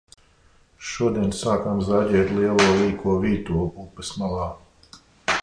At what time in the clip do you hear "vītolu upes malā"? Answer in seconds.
3.27-4.51